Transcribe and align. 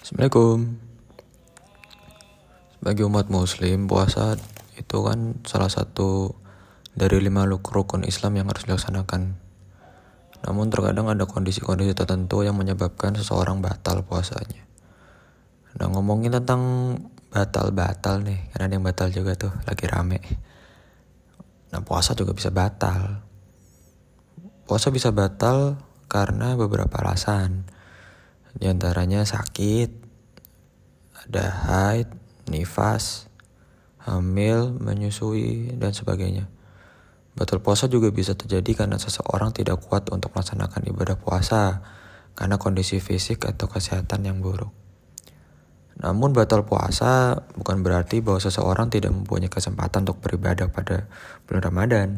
Assalamualaikum. 0.00 0.80
Sebagai 2.80 3.04
umat 3.04 3.28
muslim, 3.28 3.84
puasa 3.84 4.40
itu 4.80 4.96
kan 5.04 5.36
salah 5.44 5.68
satu 5.68 6.40
dari 6.96 7.20
lima 7.20 7.44
rukun 7.44 8.08
Islam 8.08 8.40
yang 8.40 8.48
harus 8.48 8.64
dilaksanakan. 8.64 9.36
Namun 10.40 10.72
terkadang 10.72 11.12
ada 11.12 11.28
kondisi-kondisi 11.28 11.92
tertentu 11.92 12.40
yang 12.40 12.56
menyebabkan 12.56 13.12
seseorang 13.12 13.60
batal 13.60 14.00
puasanya. 14.00 14.64
Nah 15.76 15.92
ngomongin 15.92 16.32
tentang 16.32 16.96
batal-batal 17.28 18.24
nih, 18.24 18.40
karena 18.56 18.72
ada 18.72 18.74
yang 18.80 18.86
batal 18.88 19.12
juga 19.12 19.36
tuh, 19.36 19.52
lagi 19.68 19.84
rame. 19.84 20.24
Nah 21.76 21.84
puasa 21.84 22.16
juga 22.16 22.32
bisa 22.32 22.48
batal. 22.48 23.20
Puasa 24.64 24.88
bisa 24.88 25.12
batal 25.12 25.76
karena 26.08 26.56
beberapa 26.56 27.04
alasan. 27.04 27.68
Di 28.56 28.66
antaranya 28.66 29.22
sakit, 29.22 29.90
ada 31.28 31.44
haid, 31.70 32.08
nifas, 32.50 33.30
hamil, 34.02 34.74
menyusui, 34.74 35.76
dan 35.78 35.94
sebagainya. 35.94 36.50
Batal 37.38 37.62
puasa 37.62 37.86
juga 37.86 38.10
bisa 38.10 38.34
terjadi 38.34 38.84
karena 38.84 38.98
seseorang 38.98 39.54
tidak 39.54 39.78
kuat 39.86 40.10
untuk 40.10 40.34
melaksanakan 40.34 40.82
ibadah 40.90 41.14
puasa 41.14 41.80
karena 42.34 42.58
kondisi 42.58 42.98
fisik 42.98 43.46
atau 43.46 43.70
kesehatan 43.70 44.26
yang 44.26 44.42
buruk. 44.42 44.74
Namun 46.00 46.32
batal 46.32 46.64
puasa 46.64 47.44
bukan 47.54 47.84
berarti 47.84 48.24
bahwa 48.24 48.40
seseorang 48.40 48.88
tidak 48.88 49.12
mempunyai 49.12 49.52
kesempatan 49.52 50.08
untuk 50.08 50.24
beribadah 50.24 50.72
pada 50.72 51.06
bulan 51.44 51.62
Ramadan. 51.62 52.08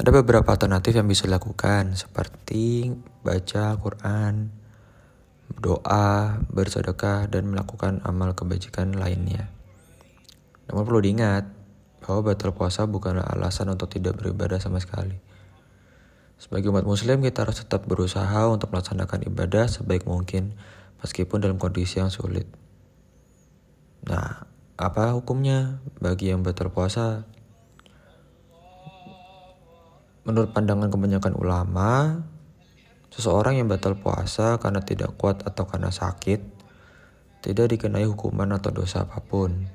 Ada 0.00 0.10
beberapa 0.16 0.48
alternatif 0.48 0.96
yang 0.96 1.04
bisa 1.04 1.28
dilakukan 1.28 1.92
seperti 1.92 2.88
baca 3.20 3.76
Al-Quran, 3.76 4.59
berdoa, 5.60 6.40
bersedekah, 6.48 7.28
dan 7.28 7.52
melakukan 7.52 8.00
amal 8.08 8.32
kebajikan 8.32 8.96
lainnya. 8.96 9.52
Namun 10.72 10.88
perlu 10.88 11.04
diingat 11.04 11.44
bahwa 12.00 12.32
batal 12.32 12.56
puasa 12.56 12.88
bukanlah 12.88 13.28
alasan 13.28 13.68
untuk 13.68 13.92
tidak 13.92 14.16
beribadah 14.16 14.56
sama 14.56 14.80
sekali. 14.80 15.20
Sebagai 16.40 16.72
umat 16.72 16.88
muslim 16.88 17.20
kita 17.20 17.44
harus 17.44 17.60
tetap 17.60 17.84
berusaha 17.84 18.48
untuk 18.48 18.72
melaksanakan 18.72 19.28
ibadah 19.28 19.68
sebaik 19.68 20.08
mungkin 20.08 20.56
meskipun 21.04 21.44
dalam 21.44 21.60
kondisi 21.60 22.00
yang 22.00 22.08
sulit. 22.08 22.48
Nah, 24.08 24.48
apa 24.80 25.12
hukumnya 25.12 25.84
bagi 26.00 26.32
yang 26.32 26.40
batal 26.40 26.72
puasa? 26.72 27.28
Menurut 30.24 30.56
pandangan 30.56 30.88
kebanyakan 30.88 31.36
ulama, 31.36 32.24
Seseorang 33.20 33.60
yang 33.60 33.68
batal 33.68 34.00
puasa 34.00 34.56
karena 34.56 34.80
tidak 34.80 35.12
kuat 35.20 35.44
atau 35.44 35.68
karena 35.68 35.92
sakit 35.92 36.40
tidak 37.44 37.68
dikenai 37.68 38.08
hukuman 38.08 38.48
atau 38.56 38.72
dosa 38.72 39.04
apa 39.04 39.20
pun. 39.20 39.68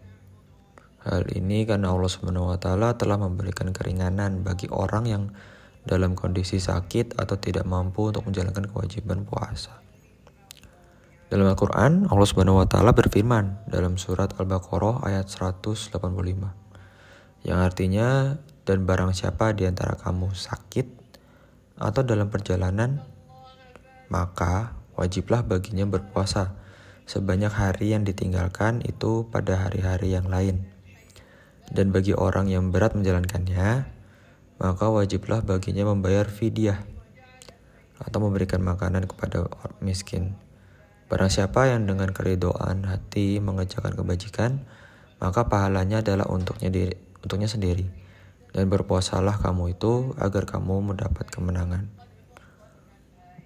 Hal 1.06 1.30
ini 1.30 1.62
karena 1.70 1.94
Allah 1.94 2.58
taala 2.58 2.98
telah 2.98 3.22
memberikan 3.22 3.70
keringanan 3.70 4.42
bagi 4.42 4.66
orang 4.74 5.06
yang 5.06 5.24
dalam 5.86 6.18
kondisi 6.18 6.58
sakit 6.58 7.22
atau 7.22 7.38
tidak 7.38 7.70
mampu 7.70 8.10
untuk 8.10 8.26
menjalankan 8.26 8.66
kewajiban 8.66 9.30
puasa. 9.30 9.78
Dalam 11.30 11.46
Al-Qur'an, 11.46 12.09
Allah 12.09 12.66
taala 12.66 12.98
berfirman 12.98 13.70
dalam 13.70 14.02
surat 14.02 14.34
Al-Baqarah 14.42 15.06
ayat 15.06 15.30
185 15.30 15.94
yang 17.46 17.62
artinya 17.62 18.42
dan 18.66 18.90
barang 18.90 19.14
siapa 19.14 19.54
di 19.54 19.70
antara 19.70 19.94
kamu 19.94 20.34
sakit 20.34 20.88
atau 21.78 22.02
dalam 22.02 22.34
perjalanan 22.34 23.14
maka 24.08 24.78
wajiblah 24.95 25.44
baginya 25.44 25.86
berpuasa 25.88 26.56
sebanyak 27.06 27.53
hari 27.53 27.94
yang 27.94 28.02
ditinggalkan 28.02 28.81
itu 28.81 29.30
pada 29.30 29.67
hari-hari 29.67 30.14
yang 30.17 30.25
lain. 30.25 30.66
Dan 31.70 31.89
bagi 31.89 32.14
orang 32.14 32.50
yang 32.50 32.70
berat 32.70 32.94
menjalankannya, 32.94 33.90
maka 34.62 34.85
wajiblah 34.88 35.41
baginya 35.41 35.90
membayar 35.90 36.30
fidyah 36.30 36.81
atau 38.02 38.19
memberikan 38.22 38.62
makanan 38.62 39.09
kepada 39.09 39.47
orang 39.47 39.78
miskin. 39.81 40.35
Barang 41.06 41.30
siapa 41.30 41.69
yang 41.69 41.85
dengan 41.85 42.09
keridoan 42.12 42.90
hati 42.90 43.38
mengerjakan 43.38 43.94
kebajikan, 43.94 44.66
maka 45.22 45.46
pahalanya 45.46 46.01
adalah 46.01 46.25
untuknya 46.30 46.74
diri, 46.74 46.97
untuknya 47.22 47.46
sendiri. 47.46 47.85
Dan 48.56 48.72
berpuasalah 48.72 49.44
kamu 49.44 49.75
itu 49.75 50.16
agar 50.18 50.47
kamu 50.47 50.96
mendapat 50.96 51.28
kemenangan. 51.28 51.91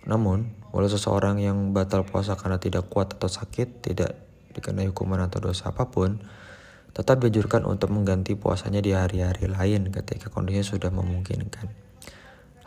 Namun, 0.07 0.55
walau 0.71 0.87
seseorang 0.87 1.41
yang 1.41 1.75
batal 1.75 2.05
puasa 2.05 2.37
karena 2.37 2.61
tidak 2.61 2.87
kuat 2.87 3.17
atau 3.17 3.27
sakit 3.27 3.83
tidak 3.83 4.15
dikenai 4.53 4.87
hukuman 4.91 5.25
atau 5.25 5.39
dosa 5.43 5.71
apa 5.73 5.89
pun, 5.89 6.21
tetap 6.93 7.21
dianjurkan 7.21 7.63
untuk 7.65 7.93
mengganti 7.93 8.35
puasanya 8.35 8.83
di 8.83 8.95
hari-hari 8.95 9.47
lain 9.47 9.91
ketika 9.93 10.31
kondisinya 10.31 10.65
sudah 10.65 10.91
memungkinkan. 10.91 11.89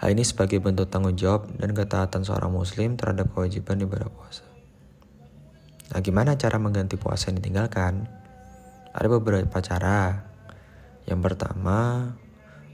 Hal 0.02 0.18
ini 0.18 0.26
sebagai 0.26 0.58
bentuk 0.58 0.90
tanggung 0.90 1.14
jawab 1.14 1.46
dan 1.62 1.70
ketaatan 1.78 2.26
seorang 2.26 2.50
muslim 2.50 2.98
terhadap 2.98 3.30
kewajiban 3.30 3.78
ibadah 3.78 4.10
puasa. 4.10 4.42
Nah, 5.94 6.00
gimana 6.02 6.34
cara 6.34 6.58
mengganti 6.58 6.98
puasa 6.98 7.30
yang 7.30 7.38
ditinggalkan? 7.38 8.10
Ada 8.90 9.06
beberapa 9.06 9.62
cara. 9.62 10.26
Yang 11.06 11.20
pertama, 11.22 12.10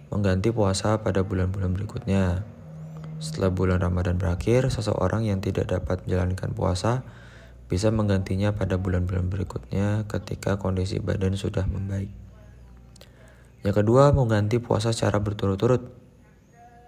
mengganti 0.08 0.48
puasa 0.54 1.04
pada 1.04 1.20
bulan-bulan 1.20 1.76
berikutnya. 1.76 2.46
Setelah 3.18 3.50
bulan 3.50 3.82
Ramadan 3.82 4.14
berakhir, 4.14 4.70
seseorang 4.70 5.26
yang 5.26 5.42
tidak 5.42 5.70
dapat 5.70 6.06
menjalankan 6.06 6.54
puasa 6.54 7.02
bisa 7.66 7.90
menggantinya 7.90 8.54
pada 8.54 8.78
bulan-bulan 8.78 9.28
berikutnya 9.28 10.06
ketika 10.06 10.56
kondisi 10.56 11.02
badan 11.02 11.34
sudah 11.34 11.66
membaik. 11.66 12.08
Yang 13.66 13.84
kedua, 13.84 14.14
mengganti 14.14 14.62
puasa 14.62 14.94
secara 14.94 15.18
berturut-turut. 15.18 15.90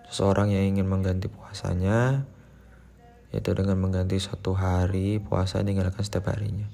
Seseorang 0.07 0.55
yang 0.55 0.71
ingin 0.75 0.87
mengganti 0.87 1.27
puasanya 1.27 2.27
yaitu 3.31 3.55
dengan 3.55 3.79
mengganti 3.79 4.19
satu 4.19 4.59
hari 4.59 5.23
puasa 5.23 5.63
ditinggalkan 5.63 6.03
setiap 6.03 6.35
harinya. 6.35 6.67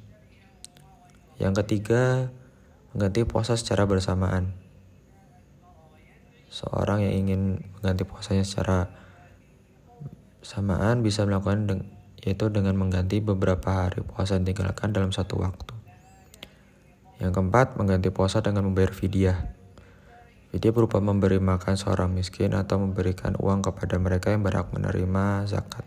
Yang 1.37 1.65
ketiga, 1.65 2.33
mengganti 2.97 3.28
puasa 3.28 3.61
secara 3.61 3.84
bersamaan. 3.84 4.56
Seorang 6.49 7.05
yang 7.05 7.12
ingin 7.12 7.61
mengganti 7.77 8.09
puasanya 8.09 8.41
secara 8.41 8.88
Samaan 10.46 11.02
bisa 11.02 11.26
melakukan 11.26 11.66
deng 11.66 11.82
yaitu 12.22 12.46
dengan 12.54 12.78
mengganti 12.78 13.18
beberapa 13.18 13.90
hari 13.90 14.06
puasa 14.06 14.38
yang 14.38 14.46
ditinggalkan 14.46 14.94
dalam 14.94 15.10
satu 15.10 15.42
waktu. 15.42 15.74
Yang 17.18 17.34
keempat, 17.34 17.74
mengganti 17.74 18.14
puasa 18.14 18.46
dengan 18.46 18.70
membayar 18.70 18.94
fidyah. 18.94 19.42
Fidyah 20.54 20.70
berupa 20.70 21.02
memberi 21.02 21.42
makan 21.42 21.74
seorang 21.74 22.14
miskin 22.14 22.54
atau 22.54 22.78
memberikan 22.78 23.34
uang 23.34 23.66
kepada 23.66 23.98
mereka 23.98 24.30
yang 24.30 24.46
berhak 24.46 24.70
menerima 24.70 25.50
zakat. 25.50 25.82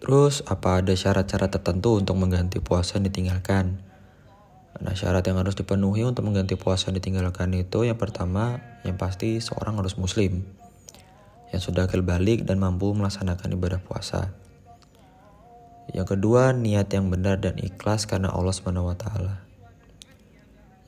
Terus, 0.00 0.40
apa 0.48 0.80
ada 0.80 0.96
syarat-syarat 0.96 1.52
tertentu 1.52 2.00
untuk 2.00 2.16
mengganti 2.16 2.64
puasa 2.64 2.96
yang 2.96 3.12
ditinggalkan? 3.12 3.91
Nah 4.82 4.98
syarat 4.98 5.22
yang 5.22 5.38
harus 5.38 5.54
dipenuhi 5.54 6.02
untuk 6.02 6.26
mengganti 6.26 6.58
puasa 6.58 6.90
yang 6.90 6.98
ditinggalkan 6.98 7.54
itu 7.54 7.86
yang 7.86 7.94
pertama 7.94 8.58
yang 8.82 8.98
pasti 8.98 9.38
seorang 9.38 9.78
harus 9.78 9.94
muslim 9.94 10.42
yang 11.52 11.60
sudah 11.60 11.84
akil 11.86 12.00
balik 12.02 12.48
dan 12.48 12.58
mampu 12.58 12.90
melaksanakan 12.96 13.54
ibadah 13.54 13.78
puasa. 13.78 14.32
Yang 15.92 16.16
kedua 16.16 16.56
niat 16.56 16.88
yang 16.90 17.12
benar 17.12 17.38
dan 17.44 17.60
ikhlas 17.60 18.08
karena 18.08 18.32
Allah 18.32 18.56
taala. 18.96 19.44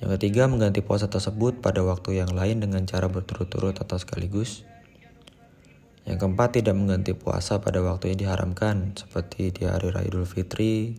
Yang 0.01 0.11
ketiga 0.19 0.49
mengganti 0.49 0.81
puasa 0.81 1.13
tersebut 1.13 1.61
pada 1.61 1.85
waktu 1.85 2.19
yang 2.19 2.33
lain 2.33 2.65
dengan 2.65 2.89
cara 2.89 3.13
berturut-turut 3.13 3.77
atau 3.77 4.01
sekaligus. 4.01 4.65
Yang 6.09 6.25
keempat 6.25 6.61
tidak 6.61 6.77
mengganti 6.77 7.13
puasa 7.17 7.61
pada 7.61 7.81
waktu 7.85 8.13
yang 8.13 8.19
diharamkan 8.29 8.97
seperti 8.97 9.53
di 9.53 9.69
hari 9.69 9.93
Raya 9.93 10.09
Idul 10.09 10.29
Fitri 10.29 10.97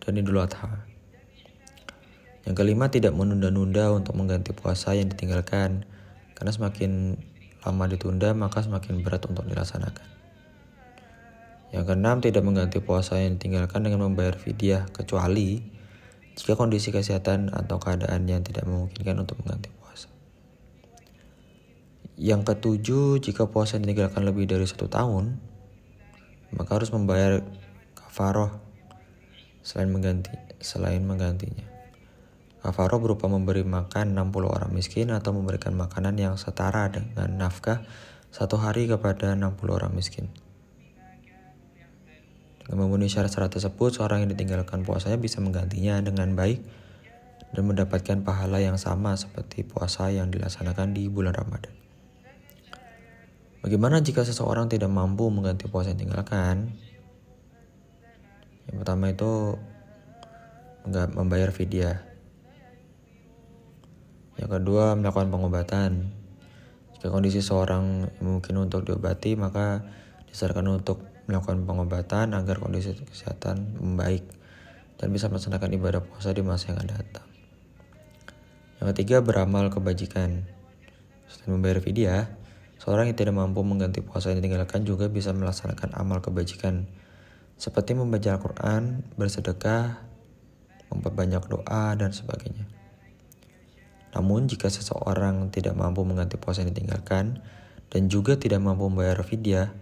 dan 0.00 0.20
Idul 0.20 0.40
Adha. 0.40 0.95
Yang 2.46 2.54
kelima, 2.62 2.86
tidak 2.88 3.12
menunda-nunda 3.12 3.90
untuk 3.90 4.14
mengganti 4.14 4.54
puasa 4.54 4.94
yang 4.94 5.10
ditinggalkan, 5.10 5.82
karena 6.38 6.52
semakin 6.54 7.18
lama 7.66 7.84
ditunda 7.90 8.30
maka 8.38 8.62
semakin 8.62 9.02
berat 9.02 9.26
untuk 9.26 9.42
dilaksanakan. 9.50 10.06
Yang 11.74 11.84
keenam, 11.90 12.22
tidak 12.22 12.46
mengganti 12.46 12.78
puasa 12.78 13.18
yang 13.18 13.34
ditinggalkan 13.34 13.82
dengan 13.82 14.06
membayar 14.06 14.38
fidyah, 14.38 14.86
kecuali 14.94 15.66
jika 16.38 16.54
kondisi 16.54 16.94
kesehatan 16.94 17.50
atau 17.50 17.82
keadaan 17.82 18.30
yang 18.30 18.46
tidak 18.46 18.62
memungkinkan 18.68 19.18
untuk 19.18 19.42
mengganti 19.42 19.72
puasa. 19.82 20.06
Yang 22.14 22.54
ketujuh, 22.54 23.18
jika 23.18 23.50
puasa 23.50 23.80
yang 23.80 23.90
ditinggalkan 23.90 24.22
lebih 24.22 24.46
dari 24.46 24.68
satu 24.68 24.86
tahun, 24.86 25.42
maka 26.54 26.70
harus 26.78 26.94
membayar 26.94 27.42
kafaroh 27.98 28.62
selain 29.66 29.90
mengganti 29.90 30.30
selain 30.62 31.02
menggantinya. 31.02 31.75
Kafaroh 32.64 32.98
berupa 32.98 33.28
memberi 33.28 33.62
makan 33.62 34.16
60 34.16 34.48
orang 34.48 34.70
miskin 34.72 35.12
atau 35.12 35.30
memberikan 35.36 35.76
makanan 35.76 36.16
yang 36.16 36.34
setara 36.40 36.88
dengan 36.88 37.36
nafkah 37.36 37.84
satu 38.32 38.60
hari 38.60 38.88
kepada 38.90 39.32
60 39.36 39.56
orang 39.70 39.92
miskin. 39.96 40.28
Dengan 42.66 42.90
memenuhi 42.90 43.06
syarat-syarat 43.06 43.54
tersebut, 43.54 43.94
seorang 43.94 44.26
yang 44.26 44.30
ditinggalkan 44.34 44.82
puasanya 44.82 45.16
bisa 45.22 45.38
menggantinya 45.38 46.02
dengan 46.02 46.34
baik 46.34 46.58
dan 47.54 47.62
mendapatkan 47.62 48.26
pahala 48.26 48.58
yang 48.58 48.74
sama 48.74 49.14
seperti 49.14 49.62
puasa 49.62 50.10
yang 50.10 50.34
dilaksanakan 50.34 50.90
di 50.90 51.06
bulan 51.06 51.32
Ramadan. 51.32 51.70
Bagaimana 53.62 54.02
jika 54.02 54.26
seseorang 54.26 54.66
tidak 54.66 54.90
mampu 54.90 55.30
mengganti 55.30 55.70
puasa 55.70 55.94
yang 55.94 56.06
tinggalkan? 56.06 56.74
Yang 58.66 58.76
pertama 58.82 59.14
itu 59.14 59.58
membayar 61.14 61.50
fidyah. 61.54 62.02
Yang 64.36 64.60
kedua 64.60 64.92
melakukan 64.96 65.28
pengobatan. 65.32 66.12
Jika 66.96 67.12
kondisi 67.12 67.40
seorang 67.40 68.08
mungkin 68.24 68.54
untuk 68.60 68.84
diobati, 68.84 69.36
maka 69.36 69.84
disarankan 70.28 70.80
untuk 70.80 71.04
melakukan 71.28 71.64
pengobatan 71.64 72.36
agar 72.36 72.60
kondisi 72.60 72.94
kesehatan 72.96 73.80
membaik 73.80 74.24
dan 74.96 75.12
bisa 75.12 75.28
melaksanakan 75.28 75.70
ibadah 75.76 76.00
puasa 76.04 76.32
di 76.32 76.40
masa 76.40 76.72
yang 76.72 76.80
akan 76.80 76.88
datang. 76.88 77.26
Yang 78.80 78.86
ketiga, 78.96 79.16
beramal 79.24 79.72
kebajikan. 79.72 80.44
Selain 81.26 81.56
membayar 81.56 81.80
fidyah, 81.80 82.28
seorang 82.78 83.10
yang 83.10 83.18
tidak 83.18 83.34
mampu 83.34 83.64
mengganti 83.64 84.04
puasa 84.04 84.30
yang 84.30 84.44
ditinggalkan 84.44 84.84
juga 84.84 85.08
bisa 85.08 85.32
melaksanakan 85.32 85.96
amal 85.96 86.20
kebajikan 86.20 86.86
seperti 87.56 87.96
membaca 87.96 88.36
Al-Quran, 88.36 89.00
bersedekah, 89.16 90.04
memperbanyak 90.92 91.40
doa, 91.48 91.96
dan 91.96 92.12
sebagainya. 92.12 92.75
Namun, 94.16 94.48
jika 94.48 94.72
seseorang 94.72 95.52
tidak 95.52 95.76
mampu 95.76 96.00
mengganti 96.08 96.40
puasa 96.40 96.64
yang 96.64 96.72
ditinggalkan 96.72 97.44
dan 97.92 98.02
juga 98.08 98.40
tidak 98.40 98.64
mampu 98.64 98.88
membayar 98.88 99.20
fidyah, 99.20 99.76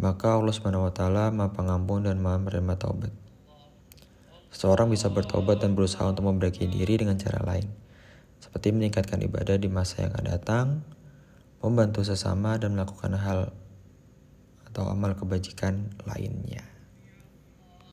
maka 0.00 0.40
Allah 0.40 0.56
Subhanahu 0.56 0.88
wa 0.88 0.92
taala 0.96 1.28
Maha 1.28 1.52
Pengampun 1.52 2.08
dan 2.08 2.24
Maha 2.24 2.40
menerima 2.40 2.80
taubat. 2.80 3.12
Seseorang 4.48 4.88
bisa 4.88 5.12
bertobat 5.12 5.60
dan 5.60 5.76
berusaha 5.76 6.08
untuk 6.08 6.24
memperbaiki 6.24 6.72
diri 6.72 6.96
dengan 6.96 7.20
cara 7.20 7.44
lain, 7.44 7.68
seperti 8.40 8.72
meningkatkan 8.72 9.20
ibadah 9.20 9.60
di 9.60 9.68
masa 9.68 10.08
yang 10.08 10.16
akan 10.16 10.26
datang, 10.32 10.66
membantu 11.60 12.00
sesama 12.08 12.56
dan 12.56 12.72
melakukan 12.72 13.12
hal 13.12 13.52
atau 14.72 14.88
amal 14.88 15.12
kebajikan 15.12 15.92
lainnya. 16.08 16.71